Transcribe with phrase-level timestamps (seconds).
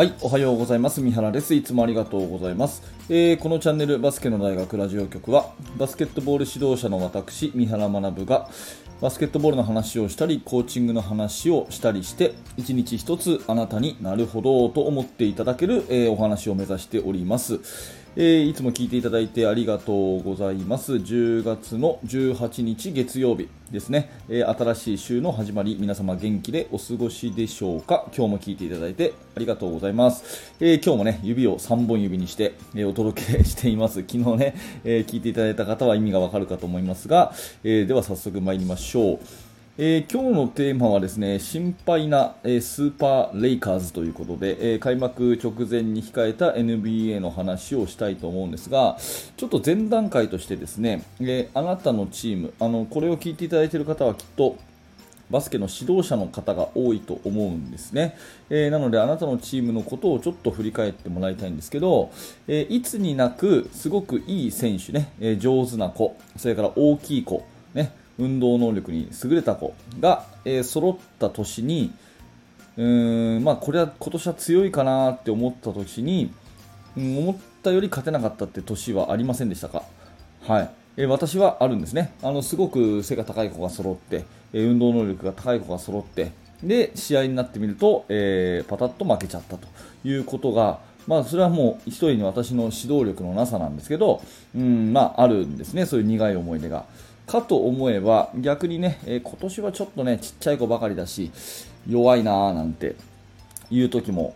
[0.00, 1.02] はい、おはようございます。
[1.02, 1.52] 三原です。
[1.52, 2.82] いつもありがとうございます。
[3.10, 8.48] えーこのチャンネルバスケの大学ラジオ局は、バスケットボール指導者の私、三原学が、
[9.02, 17.60] バスケットボールの話をしたり、コーチングの話をしたりして、一日一つあなたになるほどと思っていただける、えーお話を目指しております。
[18.16, 20.94] えーいつも聞いていただいてありがとうございます。
[20.94, 30.52] 10月の18日月曜日ですね、えー新しい週の始まり、皆様元気でお過ごしでしょうか今日も聞いていただいてありがとうございます。
[30.58, 34.00] えー今日もね、指を3本指にして、えお届けしています。
[34.00, 34.54] 昨日ね、
[34.84, 37.32] え聞いていただいた方は意味がわかるかと思いますが、
[37.62, 39.49] えーでは早速参りましょう。
[39.82, 48.98] えー今日のテーマはですね心配な、えースーパーレイカーズということで、えー開幕直前に控えた NBA の話をしたいと思うんですが
[49.38, 54.58] ちょっと前段階としてですね、えあなたのチームあのこれを聞いていただいている方はきっと
[55.30, 58.18] バスケの指導者の方が多いと思うんですね、
[58.50, 62.12] えなのであなたのチームのことをちょっと振り返ってもらいたいんですけど、
[62.48, 71.92] えいつになくすごくいい選手ね、え上手な子それから大きい子ね運動能力に優れた子が、えー揃った年に
[72.76, 76.32] うーん、まあ、これは今年は強いかなって思った年に、
[76.96, 79.82] うん思ったより勝てなかったって年はありませんでしたか、
[80.46, 80.70] はい。
[80.96, 82.12] えー私はあるんですね。
[82.22, 89.66] あのすごく背が高い子が揃って、えー運動能力が高い子が揃ってで試合になってみると、えーパタッと負けちゃったと
[90.04, 94.22] いうことがまあ、それはもう一人に私の指導力のなさなんですけど、
[94.54, 96.84] うんまあ、あるんですね、そういう苦い思い出が。
[97.30, 101.30] かと思えば逆にね、え今年はちょっとねちっちゃい子ばかりだし
[101.88, 102.96] 弱いなーなんて
[103.70, 104.34] いう時も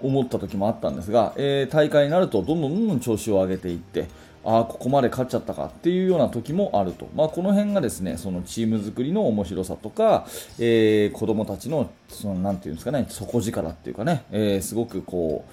[0.00, 4.08] 思った時もあったんですが、えー大会になるとどんどんどんどん調子を上げていって
[4.42, 10.26] ああここまで勝っちゃったかっていうような時もあると、まあ、この辺がですねそのチーム作りの面白さとか、
[10.58, 15.44] えー子供たちのそのなていうんですかね底力っていうかね、えーすごくこ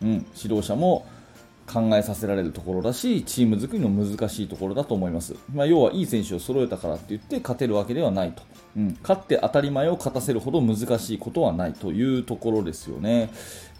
[0.00, 1.06] う、うん、指導者も
[1.66, 8.42] 考えさせられるところだしチーム作りの難しいところだと思います、まあ、要はいい選手を揃えたからって言って勝てるわけではないと、
[8.76, 13.30] うん、勝って当たり前を勝たせるほど難しいことはないというところですよね。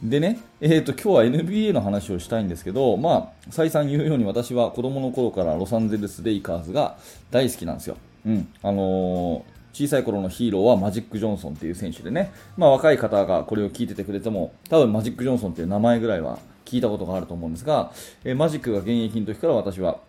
[0.03, 6.99] でね、えー、と今日は NBA の話をしたいんですけど、まあ、再三言うように私は子供の頃からロサンゼルス・レイカーズが
[7.31, 8.49] 大好きなんですよ、うん。
[8.63, 17.93] あのー小さい頃のヒーローはマジック・ジョンソンっていう選手でね、まあ、若い方がこれを聞いててくれても多分マジック・ジョンソンっていう名前ぐらいは聞いたことがあると思うんですが、
[18.25, 20.01] えマジックが現役の時から私は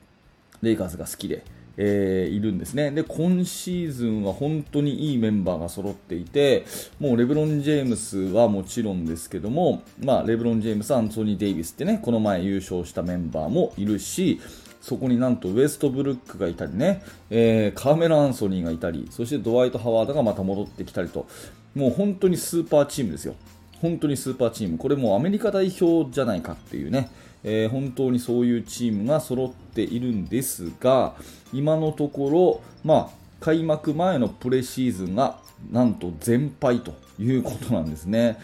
[0.61, 1.43] レイカーズが好きで、
[1.77, 2.91] えーいるんですね。
[2.91, 6.65] で今シーズンは本当にいいメンバーが揃っていて
[6.99, 14.41] もうレブロン・ジェームスはもちろんですけども、まあ、レブロン・ジェームス、アンソニー・デイビスってねこの前優勝したメンバーもいるし
[14.81, 21.27] そこになんとウエストブルックがいたりね、えーカーメラ・アンソニーがいたりそしてドワイト・ハワードがまた戻ってきたりと
[21.75, 23.35] もう本当にスーパーチームですよ。
[23.81, 27.09] 本当にスーパーチームこれもうアメリカ代表じゃないかっていうね、
[27.43, 31.15] えー本当にそういうチームが揃っているんですが
[31.53, 35.39] 今のところ、まあ、開幕前のプレシーズンが
[35.71, 38.37] なんと全敗ということなんですね。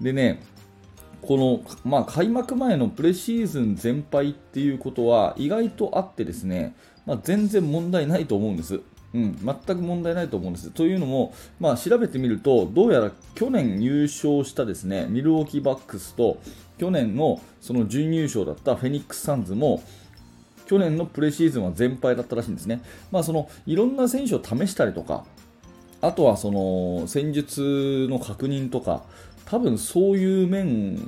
[0.00, 0.42] でね
[1.22, 6.74] この、まあ、開幕前のプレシーズン全敗っていうことは意外とあってですね、
[7.06, 8.80] まあ、全然問題ないと思うんです。
[9.14, 10.70] うん、全く問題ないと思うんです。
[10.70, 16.38] というのも、まあ、調べてみると、どうやら去年優勝したですねミルウォーキーバックスと
[16.78, 19.82] 去年のその準優勝だったフェニックス・サンズも
[20.66, 22.82] 去年のプレシーズンは全敗だったらしいんですね。
[23.10, 25.24] まあ、そのいろんな選手を試したりとか、
[26.02, 29.02] あとはその戦術の確認とか、
[29.46, 30.98] 多分そういう面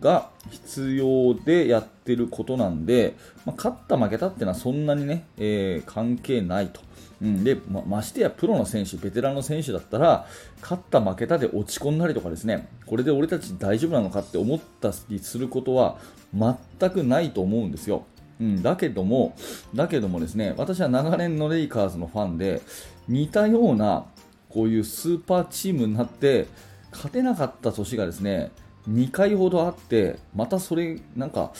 [0.00, 3.14] が必要でやってることなんで、
[3.44, 6.80] まあ、勝った負けたっていうのはそんなにね、えー関係ないと。
[7.20, 10.26] うん、でまましてやプロの選手、ベテランの選手だったら
[10.60, 15.98] 勝った負けたで落ち込んだりとかですねこれで俺たち大丈夫なのかって思ったりすることは
[16.32, 18.04] 全くないと思うんですよ。
[18.40, 19.34] うん、だけども、
[19.74, 22.62] だけどもですね、私は長年のレイカーズのファンで、
[23.08, 24.06] 似たような
[24.48, 26.46] こういうスーパーチームになって、
[26.92, 28.52] 勝てなかった年がですね、
[28.88, 31.52] 2回ほどあって、またそれ、なんか、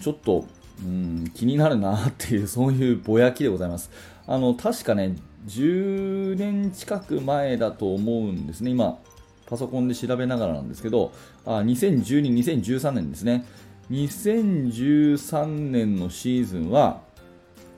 [0.00, 0.44] ちょっと、
[0.84, 3.90] うん、気になるなっていう、 そういうぼやきでございます。
[4.26, 5.16] あの、確かね、
[5.46, 8.98] 10年近く前だと思うんですね、今、
[9.46, 11.12] パソコンで調べながらなんですけど、
[11.46, 13.44] あ2012、2013年ですね。
[13.90, 17.00] 2013年のシーズンは、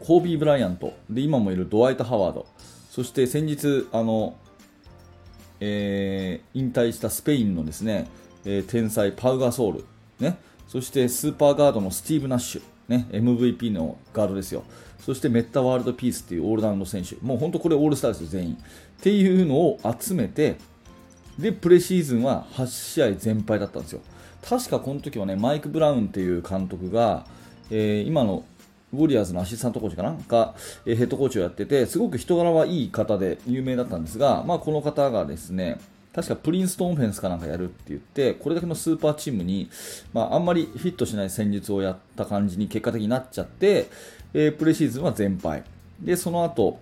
[0.00, 2.46] コービー・ブライアント、で、今もいるドワイト・ハワード、
[2.90, 4.34] そして先日、あの、
[5.60, 8.08] えー引退したスペインのですね、
[8.44, 9.84] えー天才パウ・ガソル、
[10.18, 10.38] ね、
[10.68, 14.64] そしてスーパーガードのスティーブ・ナッシュ、ね、MVP のガードですよ。
[15.00, 17.16] そしてメッタワールドピースっていうオールラウンド選手。
[17.22, 18.54] もう本当これオールスターですよ、全員。
[18.54, 18.56] っ
[19.02, 20.56] ていうのを集めて、
[21.38, 24.00] で、プレシーズンは8試合全敗だったんですよ。
[24.42, 27.26] 確かこの時はねマイク・ブラウンっていう監督が、
[27.70, 28.44] えー、今の
[28.92, 30.16] ウォリアーズのアシスタントコーチかな？
[30.28, 30.54] が、
[30.86, 35.78] えー、ヘッドコーチをやっててすごく人柄はいい方で有名だったんですが、まあ、この方がですね
[36.12, 39.70] 確かプリンストンフェンスかなんかやるって言って、これだけのスーパーチームに、
[40.12, 43.88] まあ、あんまりフィットしない戦術をやった感じに結果的になっちゃって、
[44.34, 45.62] えー、プレシーズンは全敗。
[46.00, 46.80] で、その後、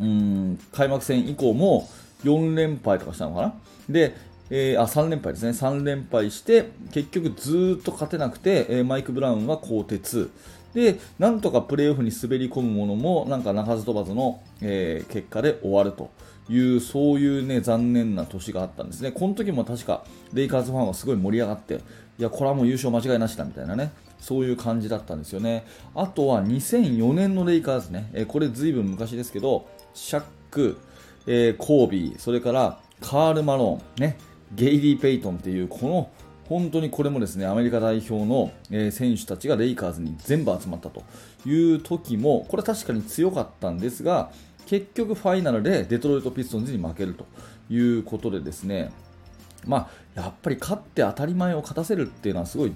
[0.00, 1.88] うん、開幕戦以降も
[2.24, 3.54] 4連敗とかしたのかな？
[3.88, 4.14] で、
[4.50, 10.30] えー、あ3連敗ですね、3連敗して、結局ずっと勝てなくて、えー、マイク・ブラウンは更迭。
[10.74, 16.10] で、なんとかプレーオフに滑り込むものも、なんか鳴かず飛ばずの、えー、結果で終わると。
[16.50, 21.78] いうそういうね残念な年があったんですね、この時も確かレイカーズファンはすごい盛り上がって、い
[22.18, 25.64] やこれはもう優勝間違いなしだみたいなね、そういう感じだったんですよね。
[25.94, 30.78] あとは2004年のレイカーズね、えこれずいぶん昔ですけど、シャック、
[31.26, 34.18] えー、コービー、それからカール・マローン、ね、
[34.52, 36.10] ゲイリー・ペイトンっていうこの
[36.48, 41.04] 本当にこれもですねアメリカ代表の、え選手たちがレイカーズに全部集まったと
[41.46, 44.32] いう時もこれ確かに強かったんですが
[44.70, 47.26] 結局ファイナルでデトロイト・ピストンズに負けると
[47.68, 48.92] いうことでですね、
[49.66, 52.72] まあ、やっぱり勝って当たり前を勝たせるっていうのはすごい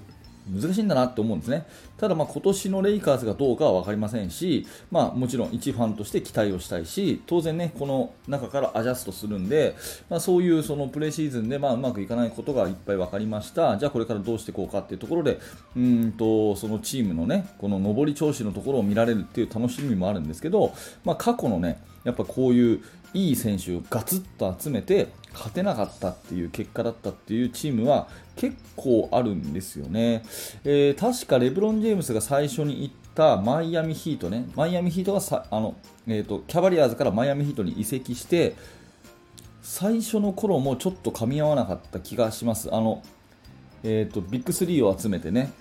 [0.49, 1.65] 難しいんだなって思うんですね。
[1.97, 9.75] ただ、ま今年のレイカーズがどうかは分かりませんし、まあ、もちろん一ファンとして期待をしたいし、当然ね、この中からアジャストするんで、
[10.09, 13.77] まあ、そういうそのプレシーズンでまあうまくいかないことがいっぱい分かりました。
[13.77, 15.39] じゃあこれからどうしていこうかっていうところで、
[15.75, 22.81] うんとそのチームのね、この上り調子のところを見られるっていう楽しみもあるんですけど、まあ、過去のね、やっぱこういう
[23.13, 30.23] いい選手をガツッと集めて勝てなかったっていう結果だったっていうチームは結構あるんですよね、
[30.63, 34.47] えー、確かレブロン・ジェームスが最初に行ったマイアミヒートね。
[34.55, 35.75] マイアミヒートがさあの、
[36.07, 38.55] えーと、キャバリアーズからマイアミヒートに移籍して
[39.61, 42.73] 最初の頃もちょっと噛み合わなかった気がします。
[42.73, 43.01] あの、
[43.83, 45.51] えー、とビッグ3を集めてね。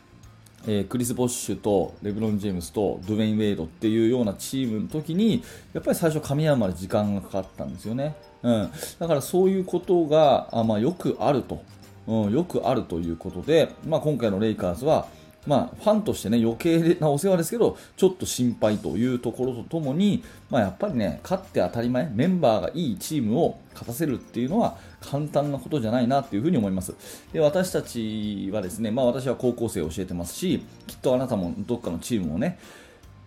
[0.67, 11.63] えー、クリス・ボッシュとレブロン・ジェームスとドゥェイン・ウェイドっていうようなチームの時にやっぱり最初噛み合うまで時間がかかったんですよね、うん、だからそういうことがあ、まあ、よくあると、
[12.07, 15.07] うん、よくあるということで、まあ、今回のレイカーズは
[15.47, 26.95] まあ、ファンとしてね余計なお世話ですけどちょっと心配というところとともに、まあ、やっぱりね勝って当たり前メンバーがいいチームを勝たせるっていうのは簡単なことじゃないなというふに思います。
[27.33, 32.59] で私たちはですね、まあ、私は高校生を教えてますしきっとあなたもどっかのチームをね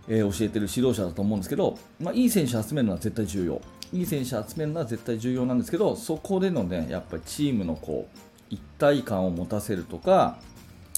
[0.09, 3.61] えー、教えてる指導者だと思うんですけど、まあ、いい選手集めるのは絶対重要。
[3.93, 8.17] いい選手集めるのは絶対重要なんですけどそこでのねやっぱりチームのこう
[8.49, 10.39] 一体感を持たせるとか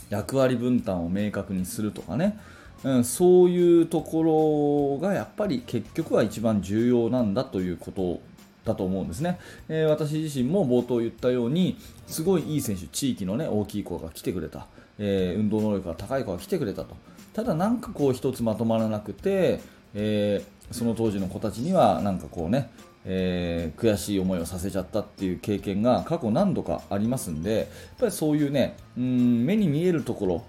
[0.09, 2.39] 役割分担を明確にするとかね、
[2.83, 8.21] うん、そういうところがやっぱり結局は一番重要なんだということ
[8.65, 11.77] だと思うんですね、えー、私自身も冒頭言ったように
[12.07, 14.67] すごいいい選手地域の、ね、大きい子が来てくれた、
[14.97, 16.95] えー、運動能力が高い子が来てくれたと。
[17.33, 19.61] ただなんかこう一つまとまらなくて、
[19.93, 22.69] えー、その当時の子たちにはなんかこうね
[23.05, 27.67] えー、悔しい思いをさせちゃったっていう経験が過去何度かありますんでやっ
[27.99, 30.43] ぱりそういうねうん目に見えるところ、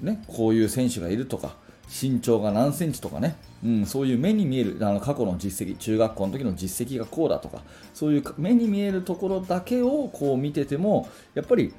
[0.00, 1.56] ね、こういう選手がいるとか
[1.88, 7.62] 身長が何センチとかね、うん、そういう目に見えるあの過去の実績中学校の時の実績がこうだとか
[7.92, 11.74] そういう目に見えるところだけをこう見ててもやっぱり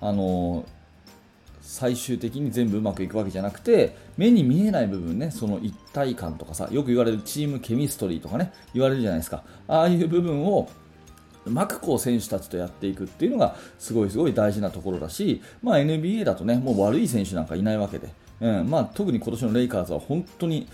[0.00, 0.77] あのー
[1.68, 9.44] 最終的に全部うまくいくわけじゃなくて目に見えない部分ねその一体感とかさよく言われるチームケミストリーとかね言われるじゃないですか。
[9.68, 10.70] ああいう部分を
[11.44, 18.08] うまくこう選手たちとやっていくっていうのがすごいすごい大事なところだし、まあ、NBA だとねもう悪い選手なんかいないわけで、
[18.40, 20.68] うんまあ、特に今年のレイカーズは本当に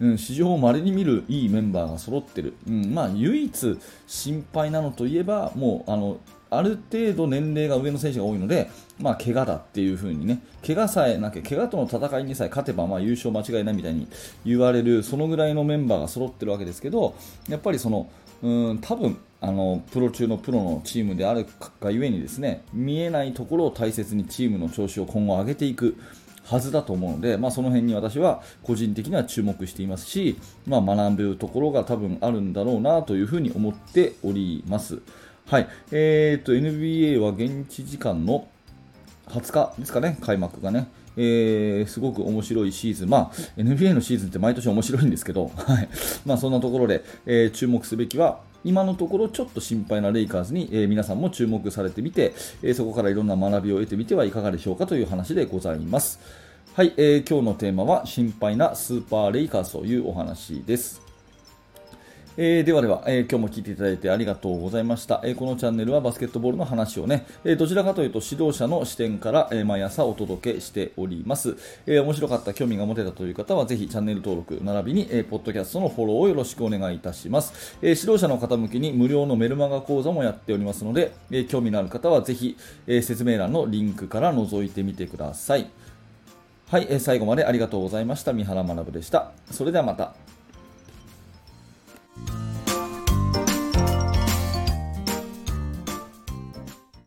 [0.00, 6.18] うん、史上稀に見るいいメンバーが揃ってる、うんまあ、唯一心配なのといえばもうあの
[6.50, 14.08] ある程度年齢が上の選手が多いので、まあ、怪我だっていう風にね、怪我さえなきゃ、怪我との戦いにさえ勝てば、まあ、優勝間違いないみたいに
[14.44, 17.14] 言われる、そのぐらいのメンバーが揃ってるわけですけど、
[17.48, 18.10] やっぱりその、
[18.42, 21.46] うん多分あのプロ中のプロのチームである
[21.80, 25.96] がゆえにですね見えないところを大切にチームの調子を今後上げていく
[26.44, 35.00] はずだと思うので、まあ、その辺に私は個人的には注目していますし、まあ、学ぶところが多分あるんだろうなというふうに思っております。
[35.48, 35.68] はい。
[35.92, 38.46] えー、と、NBA は現地時間の
[39.28, 40.88] 20日ですかね、開幕がね。
[41.16, 45.88] えー、すごく面白いシーズン、まあ、NBA のシーズンって毎年面白いんですけど、 はい
[46.26, 56.20] まあ、そんなところで、えー、注目すべきは、今のところちょっと心配なレイカーズに、えー、皆さんも注目されてみて、えー、そこからいろんな学びを得てみてはいかがでしょうかという話でございます。
[56.74, 61.07] はい、えー、今日のテーマは心配なスーパーレイカーズというお話です。
[62.40, 85.68] えー、ではでは、えー、今日も聞いていただいてありがとうございました、えー、このチャンネルはバスケットボールの話をね、えどちらかというと指導者の視点から、え毎朝お届けしております、え面白かった興味が持てたという方はぜひチャンネル登録並びに、えポッドキャストのフォローをよろしくお願いいたします、え指導者の方向けに無料のメルマガ講座もやっておりますので、え興味のある方はぜひ、え説明欄のリンクから覗いてみてください。
[86.70, 88.32] はい、え最後までありがとうございました。
[88.32, 89.32] 三原学でした。
[89.50, 90.27] それではまた。